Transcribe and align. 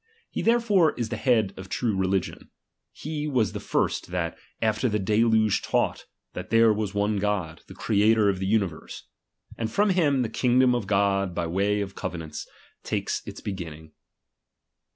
He 0.31 0.41
therefore 0.41 0.93
is 0.93 1.09
the 1.09 1.15
head 1.15 1.53
of 1.57 1.69
true 1.69 1.95
religion; 1.95 2.49
he 2.91 3.27
was 3.27 3.53
the 3.53 3.59
first 3.59 4.07
that 4.07 4.35
after 4.59 4.87
Ihe 4.87 5.05
deluge 5.05 5.61
taught, 5.61 6.05
that 6.33 6.49
there 6.49 6.73
was 6.73 6.95
one 6.95 7.17
God, 7.19 7.61
the 7.67 7.75
Creator 7.75 8.27
of 8.27 8.39
the 8.39 8.47
universe. 8.47 9.03
And 9.59 9.69
from 9.71 9.91
him 9.91 10.23
the 10.23 10.27
king 10.29 10.57
dom 10.57 10.73
of 10.73 10.87
God 10.87 11.35
by 11.35 11.45
way 11.45 11.81
of 11.81 11.93
covenants, 11.93 12.47
takes 12.81 13.21
its 13.27 13.41
begin 13.41 13.73
ning. 13.73 13.91